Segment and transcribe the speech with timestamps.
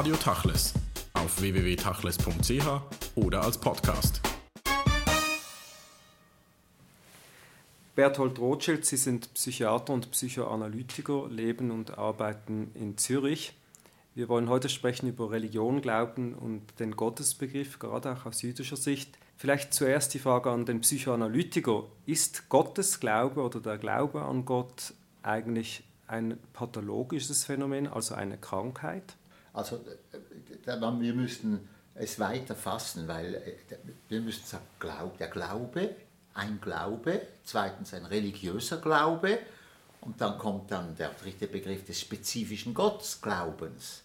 [0.00, 0.72] Radio Tachles
[1.12, 2.66] auf www.tachles.ch
[3.16, 4.22] oder als Podcast.
[7.94, 13.52] Berthold Rothschild, Sie sind Psychiater und Psychoanalytiker, leben und arbeiten in Zürich.
[14.14, 19.18] Wir wollen heute sprechen über Religion, Glauben und den Gottesbegriff, gerade auch aus jüdischer Sicht.
[19.36, 21.84] Vielleicht zuerst die Frage an den Psychoanalytiker.
[22.06, 29.14] Ist Gottes Glaube oder der Glaube an Gott eigentlich ein pathologisches Phänomen, also eine Krankheit?
[29.52, 29.76] Also
[30.66, 33.76] äh, wir müssten es weiter fassen, weil äh,
[34.08, 34.64] wir müssen sagen,
[35.18, 35.94] der Glaube,
[36.34, 39.38] ein Glaube, zweitens ein religiöser Glaube
[40.00, 44.02] und dann kommt dann der dritte Begriff des spezifischen Gottesglaubens.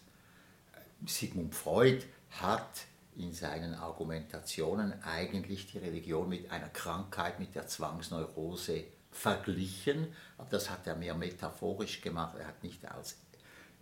[1.06, 2.86] Sigmund Freud hat
[3.16, 10.68] in seinen Argumentationen eigentlich die Religion mit einer Krankheit, mit der Zwangsneurose verglichen, aber das
[10.68, 13.16] hat er mehr metaphorisch gemacht, er hat nicht als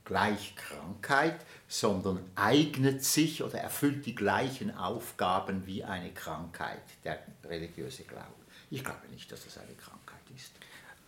[0.04, 8.04] gleich Krankheit, sondern eignet sich oder erfüllt die gleichen Aufgaben wie eine Krankheit, der religiöse
[8.04, 8.34] Glaube.
[8.70, 10.52] Ich glaube nicht, dass das eine Krankheit ist.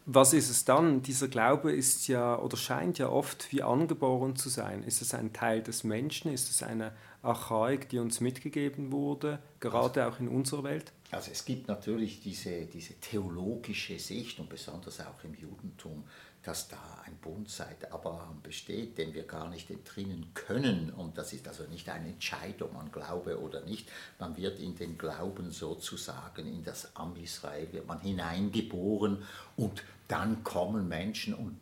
[0.09, 1.03] Was ist es dann?
[1.03, 4.85] Dieser Glaube ist ja oder scheint ja oft wie angeboren zu sein.
[4.85, 6.33] Ist es ein Teil des Menschen?
[6.33, 10.93] Ist es eine Archaik, die uns mitgegeben wurde, gerade also, auch in unserer Welt?
[11.11, 16.05] Also es gibt natürlich diese, diese theologische Sicht und besonders auch im Judentum,
[16.47, 20.91] dass da ein Bund seit Abraham besteht, den wir gar nicht entrinnen können.
[20.91, 23.89] Und das ist also nicht eine Entscheidung, man glaube oder nicht.
[24.21, 29.25] Man wird in den Glauben sozusagen, in das Am Israel, wird man hineingeboren
[29.57, 31.59] und dann kommen Menschen und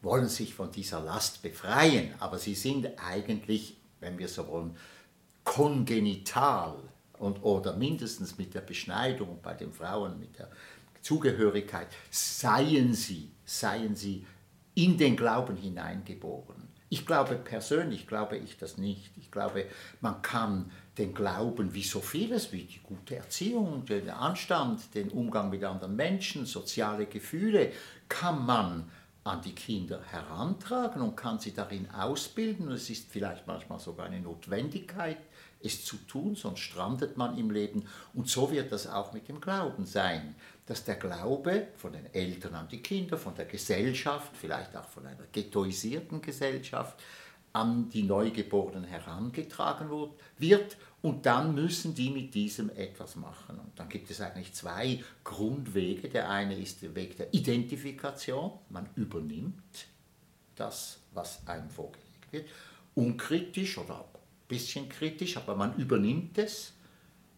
[0.00, 2.14] wollen sich von dieser Last befreien.
[2.20, 4.76] Aber sie sind eigentlich, wenn wir so wollen,
[5.42, 6.76] kongenital
[7.18, 10.48] und, oder mindestens mit der Beschneidung bei den Frauen, mit der
[11.02, 14.24] Zugehörigkeit, seien sie, seien sie
[14.74, 16.68] in den Glauben hineingeboren.
[16.88, 19.10] Ich glaube persönlich, glaube ich das nicht.
[19.16, 19.66] Ich glaube,
[20.00, 25.50] man kann den Glauben wie so vieles, wie die gute Erziehung, den Anstand, den Umgang
[25.50, 27.72] mit anderen Menschen, soziale Gefühle,
[28.08, 28.88] kann man
[29.24, 32.70] an die Kinder herantragen und kann sie darin ausbilden.
[32.70, 35.18] Es ist vielleicht manchmal sogar eine Notwendigkeit,
[35.62, 37.84] es zu tun, sonst strandet man im Leben.
[38.14, 40.34] Und so wird das auch mit dem Glauben sein,
[40.70, 45.04] dass der Glaube von den Eltern an die Kinder, von der Gesellschaft, vielleicht auch von
[45.04, 46.96] einer ghettoisierten Gesellschaft,
[47.52, 49.90] an die Neugeborenen herangetragen
[50.38, 53.58] wird und dann müssen die mit diesem etwas machen.
[53.58, 56.08] Und dann gibt es eigentlich zwei Grundwege.
[56.08, 59.88] Der eine ist der Weg der Identifikation, man übernimmt
[60.54, 62.48] das, was einem vorgelegt wird,
[62.94, 64.04] unkritisch oder
[64.46, 66.74] bisschen kritisch, aber man übernimmt es.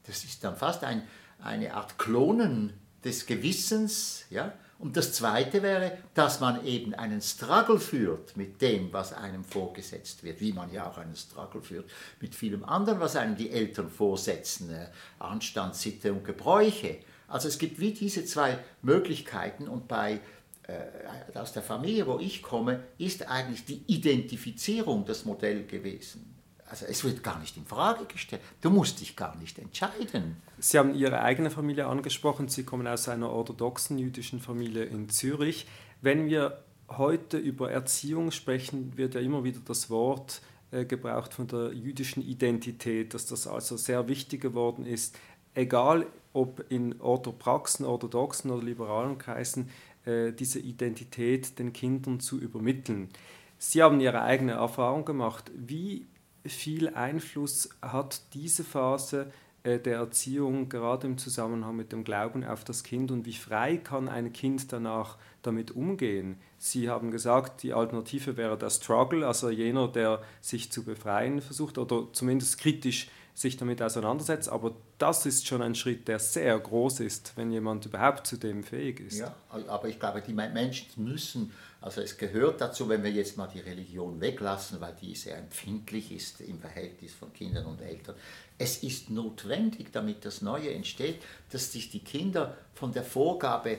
[0.03, 1.09] Das ist dann fast ein,
[1.41, 2.75] eine Art Klonen
[3.05, 4.25] des Gewissens.
[4.31, 4.53] Ja?
[4.79, 10.25] Und das Zweite wäre, dass man eben einen Struggle führt mit dem, was einem vorgesetzt
[10.25, 11.89] wird, wie man ja auch einen Struggle führt
[12.21, 14.87] mit vielem anderen, was einem die Eltern vorsetzen, äh,
[15.21, 16.99] Anstand, Sitte und Gebräuche.
[17.29, 20.21] Also es gibt wie diese zwei Möglichkeiten und bei
[20.65, 26.32] äh, aus der Familie, wo ich komme, ist eigentlich die Identifizierung das Modell gewesen.
[26.73, 28.41] Also es wird gar nicht in Frage gestellt.
[28.63, 30.39] Du musst dich gar nicht entscheiden.
[30.59, 32.49] Sie haben Ihre eigene Familie angesprochen.
[32.49, 35.67] Sie kommen aus einer orthodoxen jüdischen Familie in Zürich.
[36.01, 40.41] Wenn wir heute über Erziehung sprechen, wird ja immer wieder das Wort
[40.71, 45.19] äh, gebraucht von der jüdischen Identität, dass das also sehr wichtig geworden ist,
[45.55, 49.69] egal ob in Orthopraxen, orthodoxen oder liberalen Kreisen,
[50.07, 53.11] äh, diese Identität den Kindern zu übermitteln.
[53.59, 55.51] Sie haben Ihre eigene Erfahrung gemacht.
[55.55, 56.07] Wie
[56.45, 59.31] viel Einfluss hat diese Phase
[59.65, 63.77] äh, der Erziehung gerade im Zusammenhang mit dem Glauben auf das Kind und wie frei
[63.77, 66.37] kann ein Kind danach damit umgehen?
[66.59, 71.79] Sie haben gesagt, die Alternative wäre der Struggle, also jener, der sich zu befreien versucht
[71.79, 77.01] oder zumindest kritisch sich damit auseinandersetzt, aber das ist schon ein Schritt, der sehr groß
[77.01, 79.21] ist, wenn jemand überhaupt zu dem fähig ist.
[79.21, 83.49] Ja, aber ich glaube, die Menschen müssen also es gehört dazu, wenn wir jetzt mal
[83.49, 88.15] die Religion weglassen, weil die sehr empfindlich ist im Verhältnis von Kindern und Eltern.
[88.57, 91.21] Es ist notwendig, damit das Neue entsteht,
[91.51, 93.79] dass sich die Kinder von der Vorgabe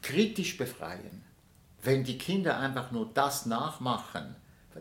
[0.00, 1.22] kritisch befreien.
[1.82, 4.34] Wenn die Kinder einfach nur das nachmachen,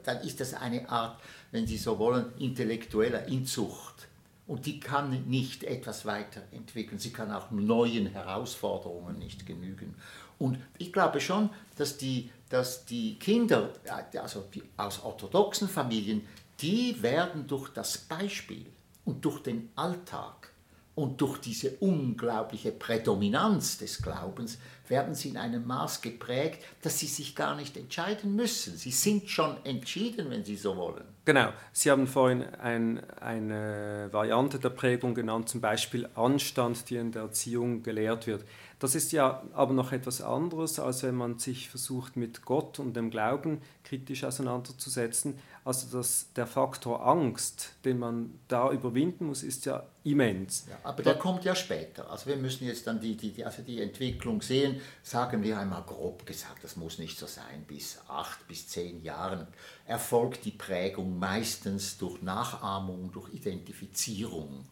[0.03, 1.19] dann ist das eine Art,
[1.51, 4.07] wenn Sie so wollen, intellektueller Inzucht.
[4.47, 6.99] Und die kann nicht etwas weiterentwickeln.
[6.99, 9.95] Sie kann auch neuen Herausforderungen nicht genügen.
[10.39, 13.73] Und ich glaube schon, dass die, dass die Kinder,
[14.21, 16.27] also die aus orthodoxen Familien,
[16.59, 18.65] die werden durch das Beispiel
[19.05, 20.51] und durch den Alltag
[20.93, 24.57] und durch diese unglaubliche Prädominanz des Glaubens,
[24.89, 28.75] werden sie in einem Maß geprägt, dass sie sich gar nicht entscheiden müssen.
[28.75, 31.05] Sie sind schon entschieden, wenn sie so wollen.
[31.23, 37.13] Genau, Sie haben vorhin ein, eine Variante der Prägung genannt, zum Beispiel Anstand, die in
[37.13, 38.43] der Erziehung gelehrt wird.
[38.81, 42.95] Das ist ja aber noch etwas anderes, als wenn man sich versucht, mit Gott und
[42.95, 45.37] dem Glauben kritisch auseinanderzusetzen.
[45.63, 50.65] Also das, der Faktor Angst, den man da überwinden muss, ist ja immens.
[50.67, 52.09] Ja, aber der kommt ja später.
[52.09, 56.25] Also wir müssen jetzt dann die, die, also die Entwicklung sehen, sagen wir einmal grob
[56.25, 59.45] gesagt, das muss nicht so sein, bis acht bis zehn Jahren
[59.85, 64.65] erfolgt die Prägung meistens durch Nachahmung, durch Identifizierung.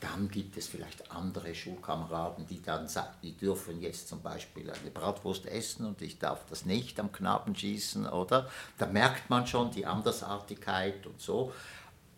[0.00, 4.90] Dann gibt es vielleicht andere Schulkameraden, die dann sagen, die dürfen jetzt zum Beispiel eine
[4.90, 8.48] Bratwurst essen und ich darf das nicht am Knaben schießen, oder?
[8.78, 11.52] Da merkt man schon die Andersartigkeit und so.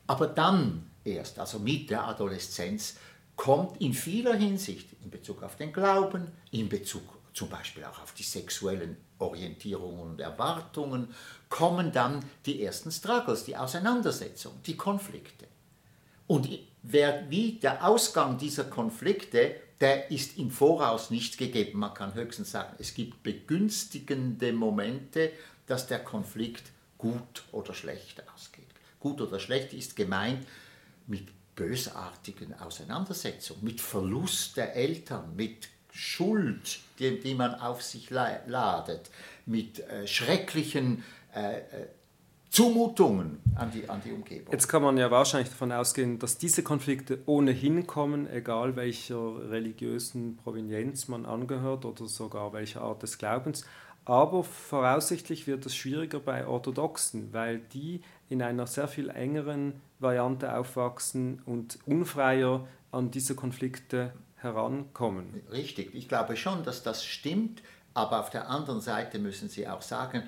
[0.07, 2.97] Aber dann erst, also mit der Adoleszenz,
[3.35, 7.03] kommt in vieler Hinsicht, in Bezug auf den Glauben, in Bezug
[7.35, 11.13] zum Beispiel auch auf die sexuellen Orientierungen und Erwartungen,
[11.49, 15.47] kommen dann die ersten Struggles, die Auseinandersetzungen, die Konflikte.
[16.27, 16.49] Und
[16.83, 21.81] wer, wie der Ausgang dieser Konflikte, der ist im Voraus nicht gegeben.
[21.81, 25.33] Man kann höchstens sagen, es gibt begünstigende Momente,
[25.67, 28.69] dass der Konflikt gut oder schlecht ausgeht.
[29.01, 30.47] Gut oder schlecht ist gemeint
[31.09, 31.27] mit
[31.57, 39.11] bösartigen Auseinandersetzungen, mit Verlust der Eltern, mit Schuld, die, die man auf sich ladet,
[39.47, 41.05] mit äh, schrecklichen
[41.35, 41.89] äh, äh
[42.53, 44.53] Zumutungen an die, an die Umgebung.
[44.53, 50.37] Jetzt kann man ja wahrscheinlich davon ausgehen, dass diese Konflikte ohnehin kommen, egal welcher religiösen
[50.37, 53.65] Provenienz man angehört oder sogar welcher Art des Glaubens.
[54.05, 60.55] Aber voraussichtlich wird es schwieriger bei Orthodoxen, weil die in einer sehr viel engeren Variante
[60.55, 65.43] aufwachsen und unfreier an diese Konflikte herankommen.
[65.51, 67.63] Richtig, ich glaube schon, dass das stimmt,
[67.95, 70.25] aber auf der anderen Seite müssen Sie auch sagen,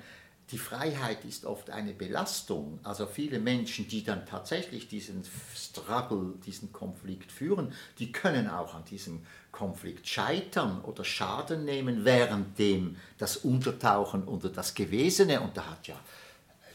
[0.51, 2.79] die Freiheit ist oft eine Belastung.
[2.83, 5.23] Also viele Menschen, die dann tatsächlich diesen
[5.55, 12.97] Struggle, diesen Konflikt führen, die können auch an diesem Konflikt scheitern oder Schaden nehmen, währenddem
[13.17, 15.95] das Untertauchen unter das Gewesene, und da hat ja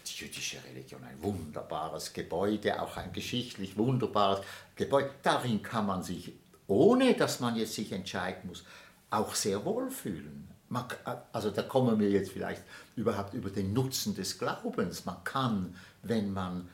[0.06, 4.44] die jüdische Religion ein wunderbares Gebäude, auch ein geschichtlich wunderbares
[4.74, 6.32] Gebäude, darin kann man sich,
[6.66, 8.64] ohne dass man jetzt sich entscheiden muss,
[9.10, 10.48] auch sehr wohl fühlen.
[10.70, 10.84] Man,
[11.32, 12.62] also da kommen wir jetzt vielleicht
[12.96, 15.04] überhaupt über den Nutzen des Glaubens.
[15.04, 16.68] Man kann, wenn man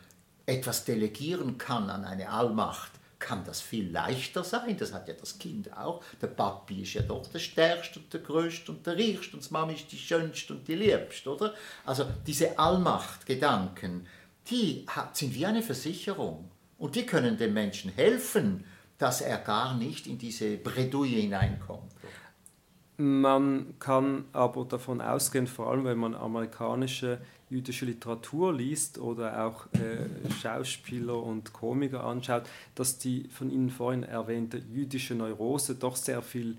[0.45, 4.77] etwas delegieren kann an eine Allmacht, kann das viel leichter sein.
[4.77, 6.03] Das hat ja das Kind auch.
[6.21, 9.53] Der Papi ist ja doch der Stärkste und der Größte und der Reichste und die
[9.53, 11.55] Mami ist die Schönste und die Liebste, oder?
[11.85, 14.07] Also diese Allmachtgedanken,
[14.51, 16.51] die sind wie eine Versicherung.
[16.79, 18.65] Und die können dem Menschen helfen,
[18.99, 21.93] dass er gar nicht in diese Bredouille hineinkommt.
[22.99, 27.19] Man kann aber davon ausgehen, vor allem wenn man amerikanische
[27.51, 32.45] jüdische Literatur liest oder auch äh, Schauspieler und Komiker anschaut,
[32.75, 36.57] dass die von Ihnen vorhin erwähnte jüdische Neurose doch sehr viel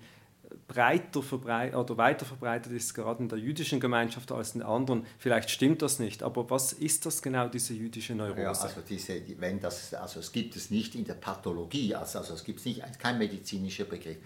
[0.66, 5.04] breiter verbreitet oder weiter verbreitet ist, gerade in der jüdischen Gemeinschaft als in anderen.
[5.18, 8.40] Vielleicht stimmt das nicht, aber was ist das genau, diese jüdische Neurose?
[8.40, 12.34] Ja, also, diese, wenn das, also es gibt es nicht in der Pathologie, also, also
[12.34, 14.18] es gibt nicht, kein medizinischer Begriff.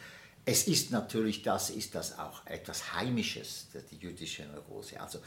[0.44, 5.00] Es ist natürlich, das ist das auch etwas Heimisches, die jüdische Neurose.
[5.00, 5.21] Also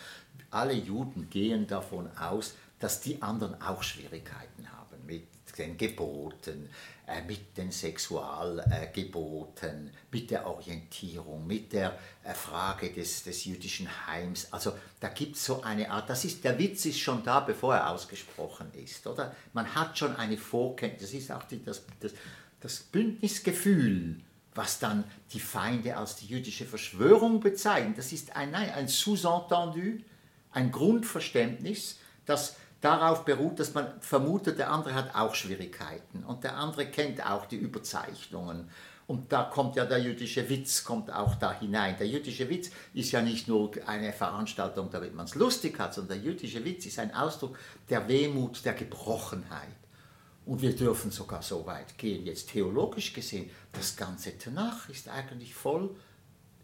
[0.52, 5.24] alle Juden gehen davon aus, dass die anderen auch Schwierigkeiten haben mit
[5.58, 6.70] den Geboten,
[7.08, 14.52] äh, mit den Sexualgeboten, mit der Orientierung, mit der äh, Frage des, des jüdischen Heims.
[14.52, 17.76] Also da gibt es so eine Art, das ist, der Witz ist schon da, bevor
[17.76, 19.34] er ausgesprochen ist, oder?
[19.54, 22.12] Man hat schon eine Vorkenntnis, das ist auch die, das, das,
[22.60, 24.25] das Bündnisgefühl
[24.56, 27.94] was dann die Feinde als die jüdische Verschwörung bezeichnen.
[27.96, 30.02] Das ist ein, nein, ein Sous-entendu,
[30.52, 36.56] ein Grundverständnis, das darauf beruht, dass man vermutet, der andere hat auch Schwierigkeiten und der
[36.56, 38.70] andere kennt auch die Überzeichnungen.
[39.08, 41.96] Und da kommt ja der jüdische Witz kommt auch da hinein.
[42.00, 46.22] Der jüdische Witz ist ja nicht nur eine Veranstaltung, damit man es lustig hat, sondern
[46.22, 47.58] der jüdische Witz ist ein Ausdruck
[47.90, 49.85] der Wehmut, der Gebrochenheit.
[50.46, 55.56] Und wir dürfen sogar so weit gehen, jetzt theologisch gesehen, das ganze Tanach ist eigentlich
[55.56, 55.96] voll.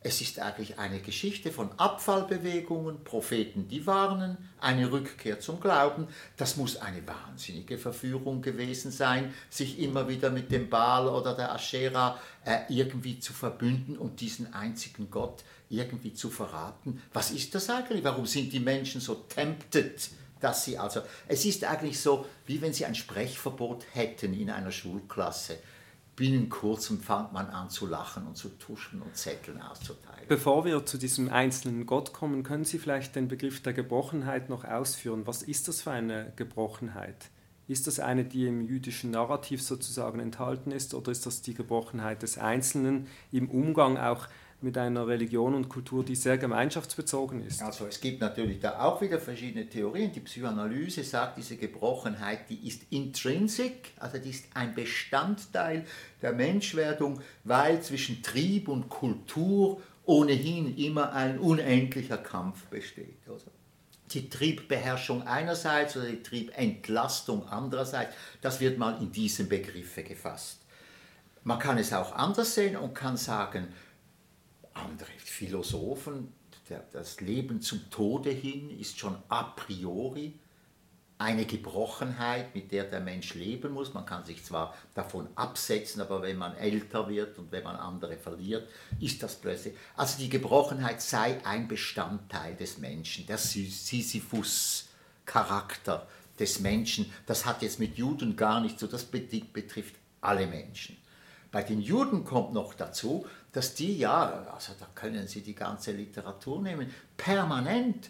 [0.03, 6.07] Es ist eigentlich eine Geschichte von Abfallbewegungen, Propheten, die warnen, eine Rückkehr zum Glauben.
[6.37, 11.53] Das muss eine wahnsinnige Verführung gewesen sein, sich immer wieder mit dem Baal oder der
[11.53, 16.99] Aschera äh, irgendwie zu verbünden und diesen einzigen Gott irgendwie zu verraten.
[17.13, 18.03] Was ist das eigentlich?
[18.03, 20.09] Warum sind die Menschen so tempted?
[20.41, 24.71] Dass sie also, es ist eigentlich so, wie wenn sie ein Sprechverbot hätten in einer
[24.71, 25.57] Schulklasse.
[26.15, 30.27] binnen kurzem fängt man an zu lachen und zu tuschen und Zetteln auszuteilen.
[30.27, 34.63] Bevor wir zu diesem einzelnen Gott kommen, können Sie vielleicht den Begriff der Gebrochenheit noch
[34.63, 35.25] ausführen.
[35.25, 37.29] Was ist das für eine Gebrochenheit?
[37.67, 42.21] Ist das eine, die im jüdischen Narrativ sozusagen enthalten ist, oder ist das die Gebrochenheit
[42.21, 44.27] des Einzelnen im Umgang auch
[44.63, 47.61] mit einer Religion und Kultur, die sehr gemeinschaftsbezogen ist?
[47.61, 50.11] Also es gibt natürlich da auch wieder verschiedene Theorien.
[50.11, 55.85] Die Psychoanalyse sagt, diese Gebrochenheit, die ist intrinsic, also die ist ein Bestandteil
[56.21, 63.19] der Menschwerdung, weil zwischen Trieb und Kultur ohnehin immer ein unendlicher Kampf besteht.
[63.27, 63.51] Also
[64.13, 70.59] die Triebbeherrschung einerseits oder die Triebentlastung andererseits, das wird mal in diesem Begriffe gefasst.
[71.43, 73.69] Man kann es auch anders sehen und kann sagen,
[74.73, 76.33] andere Philosophen,
[76.69, 80.39] der, das Leben zum Tode hin ist schon a priori
[81.21, 83.93] eine Gebrochenheit, mit der der Mensch leben muss.
[83.93, 88.17] Man kann sich zwar davon absetzen, aber wenn man älter wird und wenn man andere
[88.17, 88.67] verliert,
[88.99, 89.75] ist das plötzlich.
[89.95, 96.07] Also die Gebrochenheit sei ein Bestandteil des Menschen, der Sisyphus-Charakter
[96.39, 97.13] des Menschen.
[97.27, 100.97] Das hat jetzt mit Juden gar nichts so, das betrifft alle Menschen.
[101.51, 105.91] Bei den Juden kommt noch dazu, dass die ja, also da können Sie die ganze
[105.91, 108.09] Literatur nehmen, permanent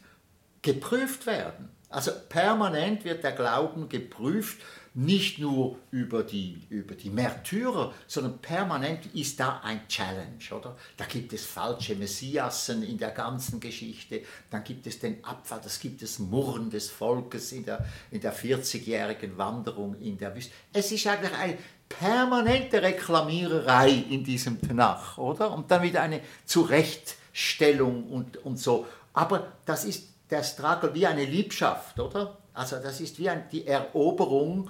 [0.62, 1.70] geprüft werden.
[1.90, 4.62] Also permanent wird der Glauben geprüft,
[4.94, 10.78] nicht nur über die, über die Märtyrer, sondern permanent ist da ein Challenge, oder?
[10.98, 15.80] Da gibt es falsche Messiassen in der ganzen Geschichte, dann gibt es den Abfall, das
[15.80, 20.52] gibt es Murren des Volkes in der, in der 40-jährigen Wanderung in der Wüste.
[20.74, 21.58] Es ist eigentlich eine
[22.00, 25.52] permanente Reklamiererei in diesem Tenach, oder?
[25.54, 28.86] Und dann wieder eine Zurechtstellung und, und so.
[29.14, 32.38] Aber das ist der Struggle wie eine Liebschaft, oder?
[32.54, 34.70] Also das ist wie ein, die Eroberung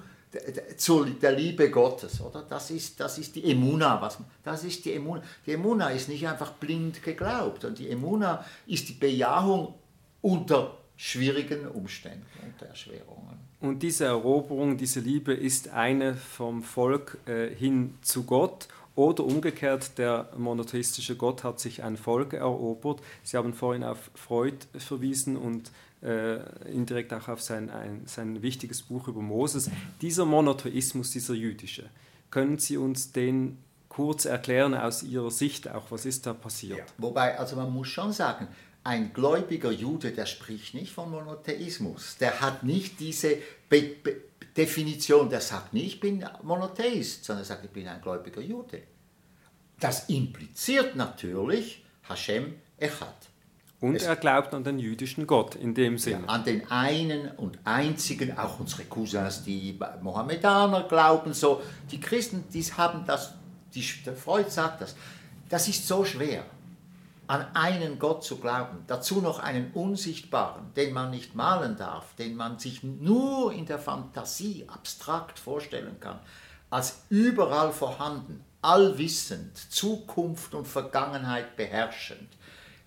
[0.76, 2.42] zur der Liebe Gottes, oder?
[2.42, 4.00] Das ist, das ist die Emuna.
[4.00, 5.22] Was, das ist die Emuna.
[5.44, 9.74] Die Emuna ist nicht einfach blind geglaubt, und die Emuna ist die Bejahung
[10.22, 13.51] unter schwierigen Umständen, unter Erschwerungen.
[13.62, 18.66] Und diese Eroberung, diese Liebe ist eine vom Volk äh, hin zu Gott
[18.96, 23.00] oder umgekehrt, der monotheistische Gott hat sich ein Volk erobert.
[23.22, 25.70] Sie haben vorhin auf Freud verwiesen und
[26.02, 26.38] äh,
[26.72, 29.70] indirekt auch auf sein, ein, sein wichtiges Buch über Moses.
[30.00, 31.84] Dieser Monotheismus, dieser jüdische,
[32.32, 35.90] können Sie uns den kurz erklären aus Ihrer Sicht auch?
[35.90, 36.78] Was ist da passiert?
[36.78, 38.48] Ja, wobei, also man muss schon sagen,
[38.84, 42.16] ein gläubiger Jude, der spricht nicht von Monotheismus.
[42.18, 43.36] Der hat nicht diese
[43.68, 44.16] Be Be
[44.54, 48.82] Definition, der sagt nicht, ich bin Monotheist, sondern er sagt, ich bin ein gläubiger Jude.
[49.80, 53.14] Das impliziert natürlich Hashem Echad.
[53.80, 56.24] Und es, er glaubt an den jüdischen Gott in dem Sinne.
[56.26, 61.62] Ja, an den einen und einzigen, auch unsere Cousins, die Mohammedaner glauben so.
[61.90, 63.32] Die Christen, die haben das,
[63.74, 64.94] die, der Freud sagt das,
[65.48, 66.44] das ist so schwer
[67.26, 72.34] an einen Gott zu glauben, dazu noch einen unsichtbaren, den man nicht malen darf, den
[72.34, 76.18] man sich nur in der Fantasie abstrakt vorstellen kann,
[76.70, 82.28] als überall vorhanden, allwissend, Zukunft und Vergangenheit beherrschend,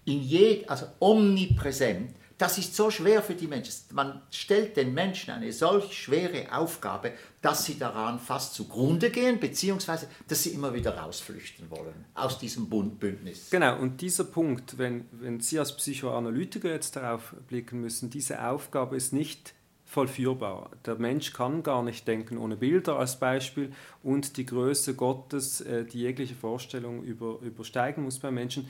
[0.06, 3.74] in je, also omnipräsent, das ist so schwer für die Menschen.
[3.94, 10.08] Man stellt den Menschen eine solch schwere Aufgabe, dass sie daran fast zugrunde gehen, beziehungsweise
[10.28, 13.50] dass sie immer wieder rausflüchten wollen aus diesem Bündnis.
[13.50, 18.98] Genau, und dieser Punkt, wenn, wenn Sie als Psychoanalytiker jetzt darauf blicken müssen, diese Aufgabe
[18.98, 19.54] ist nicht
[19.86, 20.72] vollführbar.
[20.86, 23.72] Der Mensch kann gar nicht denken ohne Bilder als Beispiel
[24.04, 28.70] und die Größe Gottes, äh, die jegliche Vorstellung über, übersteigen muss beim Menschen,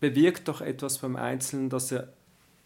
[0.00, 2.12] bewirkt doch etwas beim Einzelnen, dass er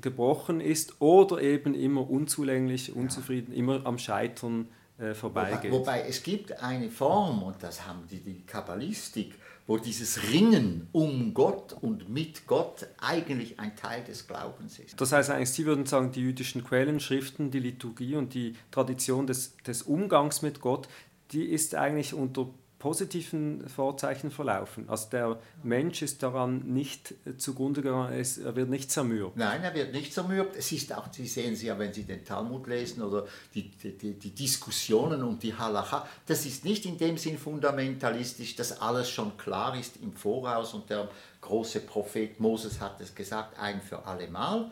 [0.01, 3.59] gebrochen ist oder eben immer unzulänglich, unzufrieden, ja.
[3.59, 5.73] immer am Scheitern äh, vorbeigeht.
[5.73, 9.35] Wobei, wobei, es gibt eine Form, und das haben die, die Kabbalistik,
[9.67, 15.01] wo dieses Ringen um Gott und mit Gott eigentlich ein Teil des Glaubens ist.
[15.01, 19.57] Das heißt eigentlich, Sie würden sagen, die jüdischen Quellenschriften, die Liturgie und die Tradition des,
[19.59, 20.89] des Umgangs mit Gott,
[21.31, 22.49] die ist eigentlich unter
[22.81, 24.89] positiven Vorzeichen verlaufen.
[24.89, 29.37] Also der Mensch ist daran nicht zugrunde gegangen, er wird nicht zermürbt.
[29.37, 30.57] Nein, er wird nicht zermürbt.
[30.57, 34.15] Es ist auch, Sie sehen Sie ja, wenn Sie den Talmud lesen oder die, die,
[34.15, 39.37] die Diskussionen um die Halacha, das ist nicht in dem Sinn fundamentalistisch, dass alles schon
[39.37, 41.09] klar ist im Voraus und der
[41.43, 44.71] große Prophet Moses hat es gesagt, ein für alle Mal.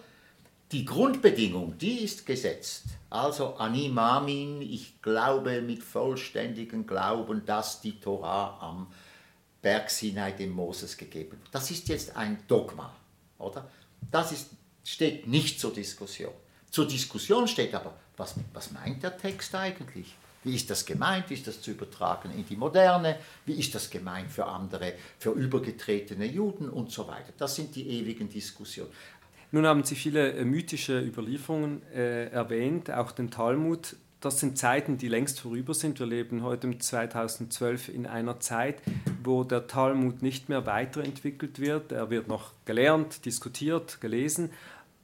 [0.70, 2.84] Die Grundbedingung, die ist gesetzt.
[3.08, 8.86] Also Animamin, ich glaube mit vollständigem Glauben, dass die Torah am
[9.62, 11.48] Berg Sinai dem Moses gegeben wird.
[11.52, 12.94] Das ist jetzt ein Dogma,
[13.38, 13.70] oder?
[14.10, 14.50] Das ist,
[14.84, 16.32] steht nicht zur Diskussion.
[16.70, 20.14] Zur Diskussion steht aber, was, was meint der Text eigentlich?
[20.44, 21.28] Wie ist das gemeint?
[21.30, 23.18] Wie ist das zu übertragen in die Moderne?
[23.44, 27.32] Wie ist das gemeint für andere, für übergetretene Juden und so weiter?
[27.36, 28.92] Das sind die ewigen Diskussionen.
[29.50, 33.96] Nun haben Sie viele äh, mythische Überlieferungen äh, erwähnt, auch den Talmud.
[34.20, 36.00] Das sind Zeiten, die längst vorüber sind.
[36.00, 38.82] Wir leben heute im 2012 in einer Zeit,
[39.22, 41.92] wo der Talmud nicht mehr weiterentwickelt wird.
[41.92, 44.50] Er wird noch gelernt, diskutiert, gelesen.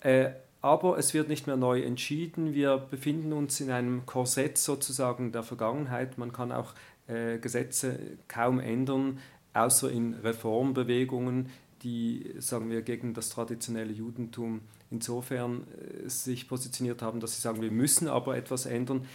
[0.00, 2.54] Äh, aber es wird nicht mehr neu entschieden.
[2.54, 6.18] Wir befinden uns in einem Korsett sozusagen der Vergangenheit.
[6.18, 6.74] Man kann auch
[7.06, 7.98] äh, Gesetze
[8.28, 9.20] kaum ändern,
[9.52, 11.50] außer in Reformbewegungen,
[11.84, 17.62] die, sagen wir, gegen das traditionelle Judentum insofern äh, sich positioniert haben, dass sie sagen,
[17.62, 19.06] wir müssen aber etwas ändern.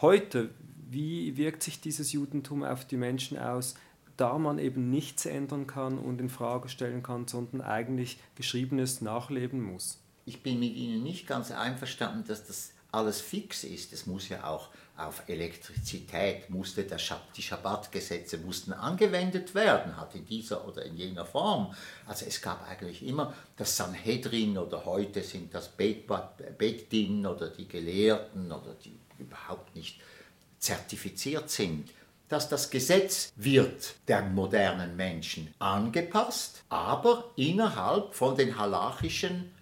[0.00, 0.50] Heute,
[0.90, 3.74] wie wirkt sich dieses Judentum auf die Menschen aus,
[4.16, 9.62] da man eben nichts ändern kann und in Frage stellen kann, sondern eigentlich Geschriebenes nachleben
[9.62, 10.00] muss?
[10.26, 13.92] ich bin mit Ihnen nicht ganz einverstanden, dass das alles fix ist.
[13.92, 20.14] Es muss ja auch auf Elektrizität, musste der Schab die Schabbatgesetze mussten angewendet werden, hat
[20.14, 21.74] in dieser oder in jener Form.
[22.06, 28.52] Also es gab eigentlich immer das Sanhedrin oder heute sind das Beddin oder die Gelehrten
[28.52, 30.00] oder die überhaupt nicht
[30.58, 31.90] zertifiziert sind
[32.28, 39.52] dass das Gesetz wird der modernen Menschen angepasst, aber innerhalb von den halachischen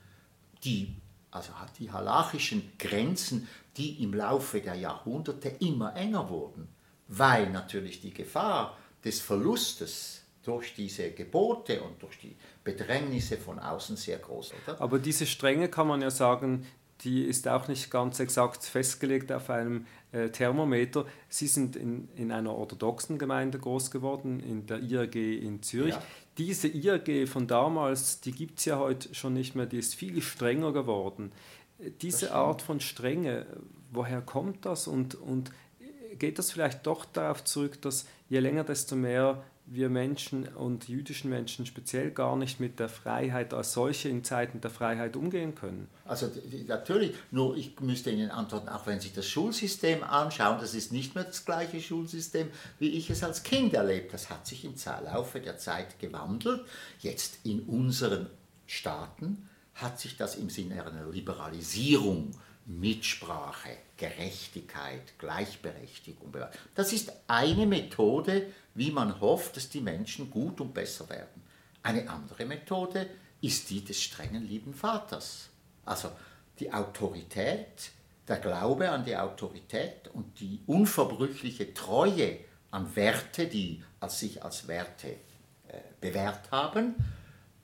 [0.65, 0.95] die,
[1.33, 6.69] also die halachischen Grenzen, die im Laufe der Jahrhunderte immer enger wurden,
[7.09, 13.97] weil natürlich die Gefahr des Verlustes durch diese Gebote und durch die Bedrängnisse von außen
[13.97, 14.81] sehr groß ist.
[14.81, 16.67] Aber diese Strenge kann man ja sagen,
[17.05, 21.05] die ist auch nicht ganz exakt festgelegt auf einem äh, Thermometer.
[21.29, 25.95] Sie sind in, in einer orthodoxen Gemeinde groß geworden, in der IAG in Zürich.
[25.95, 26.03] Ja.
[26.39, 30.23] Diese IAG von damals, die gibt es ja heute schon nicht mehr, die ist viel
[30.23, 31.33] strenger geworden.
[32.01, 33.47] Diese Art von Strenge,
[33.91, 35.51] woher kommt das und, und
[36.19, 39.43] geht das vielleicht doch darauf zurück, dass je länger, desto mehr
[39.75, 44.61] wir Menschen und jüdischen Menschen speziell gar nicht mit der Freiheit als solche in Zeiten
[44.61, 45.89] der Freiheit umgehen können?
[46.05, 46.31] Also
[46.67, 51.15] natürlich, nur ich müsste Ihnen antworten, auch wenn Sie das Schulsystem anschauen, das ist nicht
[51.15, 54.13] mehr das gleiche Schulsystem, wie ich es als Kind erlebt.
[54.13, 56.61] Das hat sich im Laufe der Zeit gewandelt.
[57.01, 58.27] Jetzt in unseren
[58.67, 62.33] Staaten hat sich das im Sinne einer Liberalisierung
[62.67, 66.35] Mitsprache, Gerechtigkeit, Gleichberechtigung.
[66.75, 71.43] Das ist eine Methode, wie man hofft, dass die Menschen gut und besser werden.
[71.83, 73.09] Eine andere Methode
[73.41, 75.49] ist die des strengen lieben Vaters.
[75.85, 76.11] Also
[76.61, 77.91] die Autorität,
[78.29, 82.39] der Glaube an die Autorität und die unverbrüchliche Treue
[82.71, 86.95] an Werte, die sich als Werte äh, bewährt haben,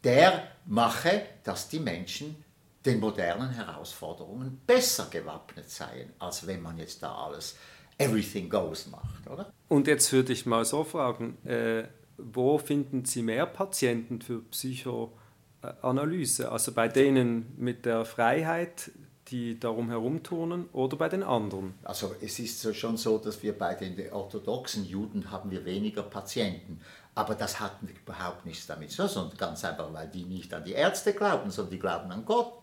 [0.05, 2.45] der mache, dass die Menschen
[2.85, 7.57] den modernen Herausforderungen besser gewappnet seien, als wenn man jetzt da alles
[7.99, 9.53] everything goes macht, oder?
[9.69, 11.85] Und jetzt würde ich mal so fragen, äh,
[12.17, 16.51] wo finden Sie mehr Patienten für Psychoanalyse?
[16.51, 18.91] Also bei denen mit der Freiheit,
[19.29, 21.75] die darum herumturnen oder bei den anderen?
[21.85, 26.81] Also es ist schon so, dass wir bei den orthodoxen Juden haben wir weniger Patienten.
[27.19, 30.71] Aber das hat überhaupt nichts damit zu tun, ganz einfach, weil die nicht an die
[30.71, 32.63] Ärzte glauben, sondern die glauben an Gott.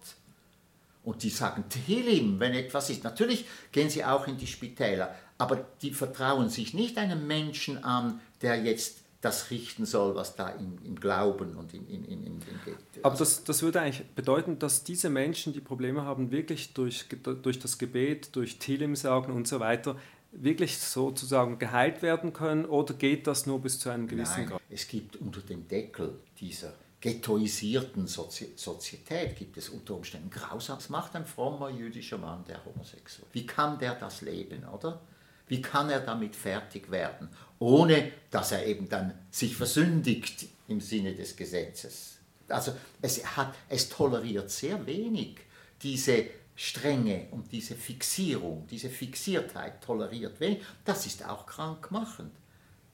[1.04, 3.04] Und die sagen Tehillim, wenn etwas ist.
[3.04, 8.22] Natürlich gehen sie auch in die Spitäler, aber die vertrauen sich nicht einem Menschen an,
[8.42, 12.40] der jetzt das richten soll, was da im, im Glauben und in, in, in, in
[12.64, 13.04] geht.
[13.04, 17.08] Aber das, das würde eigentlich bedeuten, dass diese Menschen, die Probleme haben, wirklich durch,
[17.42, 19.98] durch das Gebet, durch Tilim sagen und so weiter,
[20.42, 24.62] wirklich sozusagen geheilt werden können oder geht das nur bis zu einem gewissen Nein, Grad?
[24.70, 30.78] Es gibt unter dem Deckel dieser ghettoisierten Sozi Sozietät gibt es unter Umständen grausam.
[30.78, 33.28] Was macht ein frommer jüdischer Mann, der homosexuell?
[33.32, 35.02] Wie kann der das leben, oder?
[35.48, 41.14] Wie kann er damit fertig werden, ohne dass er eben dann sich versündigt im Sinne
[41.14, 42.18] des Gesetzes?
[42.48, 45.38] Also es, hat, es toleriert sehr wenig
[45.82, 50.64] diese Strenge und diese Fixierung, diese Fixiertheit toleriert wenig.
[50.86, 52.32] Das ist auch krankmachend.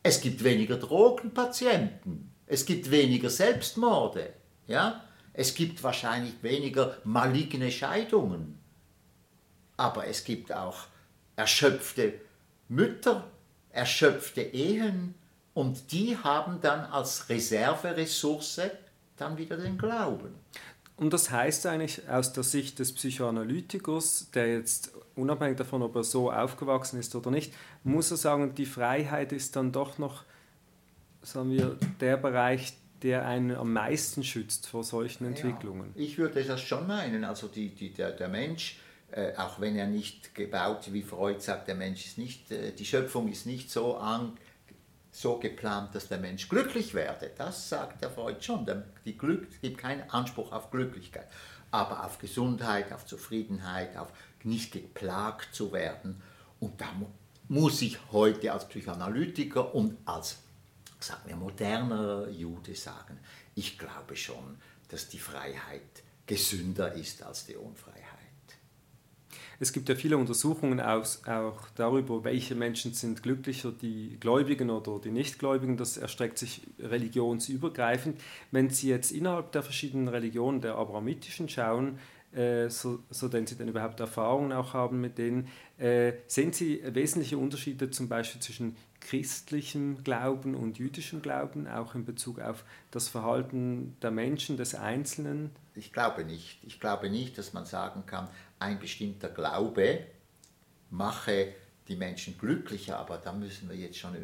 [0.03, 4.33] Es gibt weniger Drogenpatienten, es gibt weniger Selbstmorde,
[4.65, 5.03] ja?
[5.33, 8.59] es gibt wahrscheinlich weniger maligne Scheidungen,
[9.77, 10.87] aber es gibt auch
[11.35, 12.13] erschöpfte
[12.67, 13.29] Mütter,
[13.69, 15.13] erschöpfte Ehen
[15.53, 18.61] und die haben dann als Reserveressource
[19.17, 20.33] dann wieder den Glauben.
[21.01, 26.03] Und das heißt eigentlich aus der Sicht des Psychoanalytikers, der jetzt unabhängig davon, ob er
[26.03, 30.25] so aufgewachsen ist oder nicht, muss er sagen, die Freiheit ist dann doch noch,
[31.23, 35.91] sagen wir, der Bereich, der einen am meisten schützt vor solchen Entwicklungen.
[35.95, 37.23] Ja, ich würde das schon meinen.
[37.23, 38.77] Also die, die, der, der Mensch
[39.09, 42.85] äh, auch wenn er nicht gebaut, wie Freud sagt, der Mensch ist nicht, äh, die
[42.85, 44.37] Schöpfung ist nicht so, an,
[45.11, 47.31] so geplant, dass der Mensch glücklich werde.
[47.37, 48.65] Das sagt der Freud schon.
[49.05, 51.27] Die Glück es gibt keinen Anspruch auf Glücklichkeit,
[51.69, 54.11] aber auf Gesundheit, auf Zufriedenheit, auf
[54.43, 56.21] nicht geplagt zu werden.
[56.59, 57.07] Und da mu
[57.47, 60.37] muss ich heute als Psychoanalytiker und als,
[61.01, 63.19] sagen wir, moderner Jude sagen,
[63.55, 67.90] ich glaube schon, dass die Freiheit gesünder ist als die Unfreiheit.
[69.61, 74.99] Es gibt ja viele Untersuchungen auch, auch darüber, welche Menschen sind glücklicher, die Gläubigen oder
[74.99, 75.77] die Nichtgläubigen.
[75.77, 78.19] Das erstreckt sich religionsübergreifend.
[78.49, 81.99] Wenn Sie jetzt innerhalb der verschiedenen Religionen, der abrahamitischen, schauen,
[82.33, 85.47] äh, so, so denn Sie denn überhaupt Erfahrungen auch haben mit denen,
[85.77, 92.03] äh, sehen Sie wesentliche Unterschiede zum Beispiel zwischen christlichem Glauben und jüdischem Glauben, auch in
[92.03, 95.51] Bezug auf das Verhalten der Menschen, des Einzelnen?
[95.75, 96.59] Ich glaube nicht.
[96.63, 98.27] Ich glaube nicht, dass man sagen kann,
[98.61, 99.99] ein bestimmter Glaube
[100.89, 101.53] mache
[101.87, 104.15] die Menschen glücklicher, aber da müssen wir jetzt schon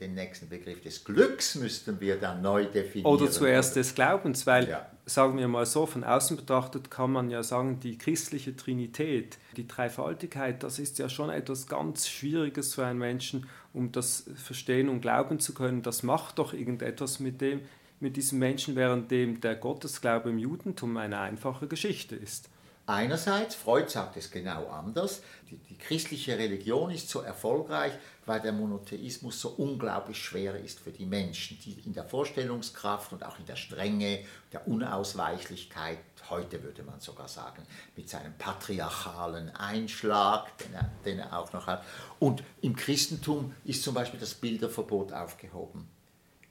[0.00, 3.12] den nächsten Begriff des Glücks müssten wir dann neu definieren.
[3.12, 4.86] Oder zuerst des Glaubens, weil, ja.
[5.06, 9.66] sagen wir mal so, von außen betrachtet kann man ja sagen, die christliche Trinität, die
[9.66, 15.00] Dreifaltigkeit, das ist ja schon etwas ganz Schwieriges für einen Menschen, um das verstehen und
[15.00, 15.82] glauben zu können.
[15.82, 17.60] Das macht doch irgendetwas mit dem,
[17.98, 22.48] mit diesem Menschen, während dem der Gottesglaube im Judentum eine einfache Geschichte ist.
[22.86, 27.92] Einerseits, Freud sagt es genau anders, die, die, christliche Religion ist so erfolgreich,
[28.26, 33.24] weil der Monotheismus so unglaublich schwer ist für die Menschen, die in der Vorstellungskraft und
[33.24, 35.98] auch in der Strenge, der Unausweichlichkeit,
[36.30, 37.62] heute würde man sogar sagen,
[37.96, 41.84] mit seinem patriarchalen Einschlag, den er, den er auch noch hat.
[42.18, 45.88] Und im Christentum ist zum Beispiel das Bilderverbot aufgehoben.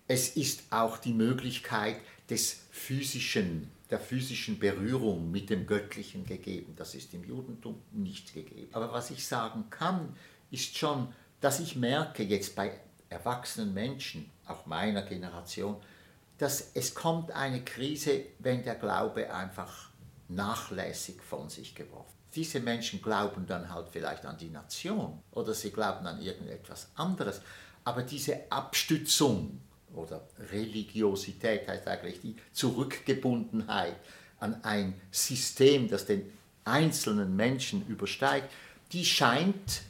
[0.07, 1.97] Es ist auch die Möglichkeit
[2.29, 6.75] des physischen der physischen Berührung mit dem Göttlichen gegeben.
[6.75, 8.69] Das ist im Judentum nicht gegeben.
[8.73, 10.15] Aber was ich sagen kann,
[10.51, 15.77] ist schon, dass ich merke jetzt bei erwachsenen Menschen, auch meiner Generation,
[16.37, 19.89] dass es kommt eine Krise, wenn der Glaube einfach
[20.27, 22.13] nachlässig von sich geworfen.
[22.35, 27.41] Diese Menschen glauben dann halt vielleicht an die Nation oder sie glauben an irgendetwas anderes.
[27.83, 29.61] Aber diese Abstützung
[29.95, 30.21] oder
[30.51, 33.95] Religiosität heißt eigentlich die Zurückgebundenheit
[34.39, 36.23] an ein System, das den
[36.65, 38.49] einzelnen Menschen übersteigt,
[38.91, 39.83] die scheint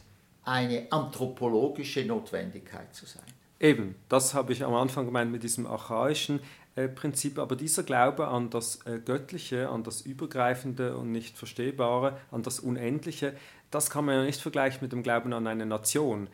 [0.43, 3.23] eine anthropologische Notwendigkeit zu sein.
[3.59, 6.39] Eben, das habe ich am Anfang gemeint mit diesem archaischen
[6.75, 12.17] äh, Prinzip, aber dieser Glaube an das äh, Göttliche, an das Übergreifende und nicht Verstehbare,
[12.31, 13.33] an das Unendliche,
[13.69, 16.29] das kann man ja nicht vergleichen mit dem Glauben an eine Nation.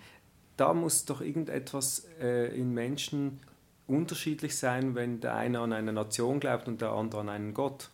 [0.56, 3.40] Da muss doch irgendetwas äh, in Menschen
[3.88, 7.90] unterschiedlich sein, wenn der eine an eine Nation glaubt und der andere an einen Gott.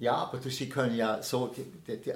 [0.00, 1.54] Ja, aber Sie können ja so,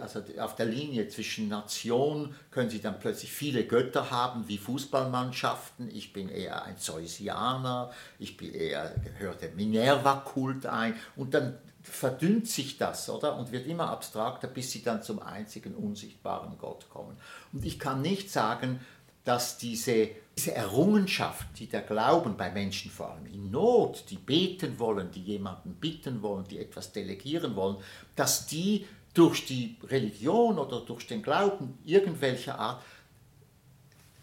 [0.01, 5.95] also auf der Linie zwischen Nation können Sie dann plötzlich viele Götter haben, wie Fußballmannschaften.
[5.95, 12.49] Ich bin eher ein Zeusianer, ich bin eher, gehöre dem Minerva-Kult ein und dann verdünnt
[12.49, 13.37] sich das, oder?
[13.37, 17.19] Und wird immer abstrakter, bis Sie dann zum einzigen unsichtbaren Gott kommen.
[17.53, 18.81] Und ich kann nicht sagen,
[19.25, 24.79] dass diese, diese Errungenschaft, die der Glauben bei Menschen vor allem in Not, die beten
[24.79, 27.79] wollen, die jemanden bitten wollen, die etwas delegieren wollen,
[28.15, 32.83] dass die durch die Religion oder durch den Glauben irgendwelcher Art,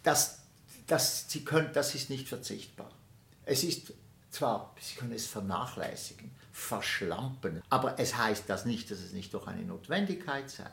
[0.03, 0.43] dass,
[0.85, 2.91] dass sie können, das ist nicht verzichtbar.
[3.45, 3.93] Es ist
[4.29, 9.47] zwar, sie können es vernachlässigen, verschlampen, aber es heißt das nicht, dass es nicht doch
[9.47, 10.69] eine Notwendigkeit sei.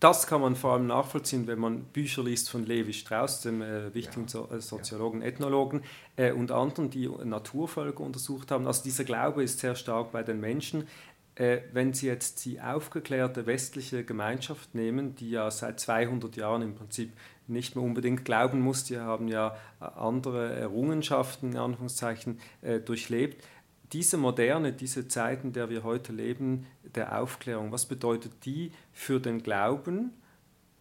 [0.00, 3.92] Das kann man vor allem nachvollziehen, wenn man Bücher liest von Levi Strauss, dem äh,
[3.92, 5.82] wichtigen so äh, Soziologen, Ethnologen
[6.16, 8.66] äh, und anderen, die Naturvölker untersucht haben.
[8.66, 10.88] Also dieser Glaube ist sehr stark bei den Menschen.
[11.34, 16.74] Äh, wenn Sie jetzt die aufgeklärte westliche Gemeinschaft nehmen, die ja seit 200 Jahren im
[16.74, 17.12] Prinzip
[17.46, 23.44] nicht mehr unbedingt glauben muss, die haben ja äh, andere Errungenschaften in Anführungszeichen äh, durchlebt
[23.92, 29.20] diese Moderne, diese Zeiten, in der wir heute leben, der Aufklärung, was bedeutet die für
[29.20, 30.12] den Glauben,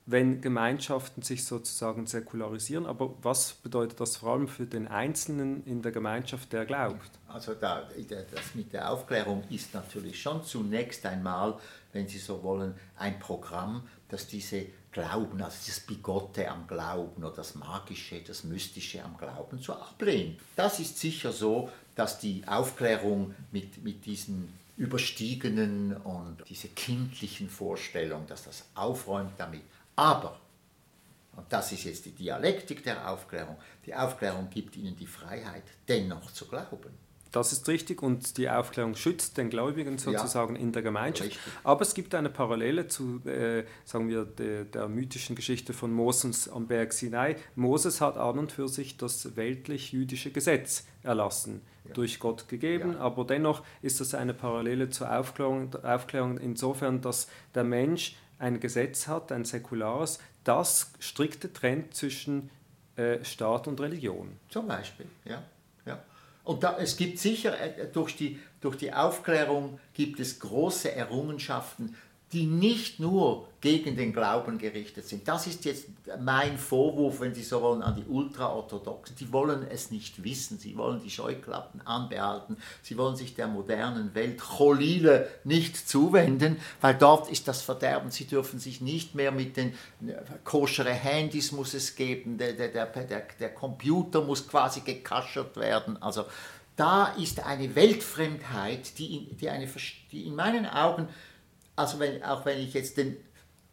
[0.06, 5.84] wenn Gemeinschaften sich sozusagen säkularisieren, aber was bedeutet das vor allem für den Einzelnen in
[5.84, 7.12] der Gemeinschaft, der glaubt?
[7.28, 11.60] Also da, das mit der Aufklärung ist natürlich schon zunächst einmal,
[11.94, 17.36] wenn Sie so wollen, ein Programm, das diese Glauben, also das Bigotte am Glauben oder
[17.36, 20.40] das Magische, das Mystische am Glauben zu ablehnen.
[20.56, 28.26] Das ist sicher so, dass die Aufklärung mit, mit diesen überstiegenen und diese kindlichen Vorstellungen,
[28.26, 29.64] dass das aufräumt damit.
[29.98, 30.40] Aber,
[31.36, 36.32] und das ist jetzt die Dialektik der Aufklärung, die Aufklärung gibt ihnen die Freiheit, dennoch
[36.32, 36.98] zu glauben.
[37.32, 40.62] Das ist richtig und die Aufklärung schützt den Gläubigen sozusagen ja.
[40.62, 41.30] in der Gemeinschaft.
[41.30, 41.54] Richtig.
[41.64, 46.50] Aber es gibt eine Parallele zu, äh, sagen wir, de, der mythischen Geschichte von Moses
[46.50, 47.36] am Berg Sinai.
[47.56, 51.94] Moses hat an und für sich das weltlich-jüdische Gesetz erlassen, ja.
[51.94, 53.00] durch Gott gegeben, ja.
[53.00, 59.08] aber dennoch ist das eine Parallele zur Aufklärung, Aufklärung insofern, dass der Mensch ein Gesetz
[59.08, 62.50] hat, ein säkulares, das strikte trennt zwischen
[62.96, 64.40] äh, Staat und Religion.
[64.50, 65.44] Zum Beispiel, ja.
[65.86, 66.04] ja.
[66.44, 71.96] Und da, es gibt sicher, äh, durch die, durch die Aufklärung gibt es große Errungenschaften,
[72.32, 75.28] die nicht nur gegen den Glauben gerichtet sind.
[75.28, 75.88] Das ist jetzt
[76.22, 79.16] mein Vorwurf, wenn Sie so wollen, an die Ultraorthodoxen.
[79.18, 84.14] Die wollen es nicht wissen, sie wollen die Scheuklappen anbehalten, sie wollen sich der modernen
[84.16, 88.12] Welt Cholile nicht zuwenden, weil dort ist das Verderben.
[88.12, 89.74] Sie dürfen sich nicht mehr mit den
[90.44, 96.02] koschere Handys muss es geben, der, der, der, der Computer muss quasi gekaschert werden.
[96.02, 96.26] Also
[96.80, 99.68] da ist eine Weltfremdheit, die in, die eine,
[100.12, 101.10] die in meinen Augen
[101.80, 103.16] also wenn, auch wenn ich jetzt den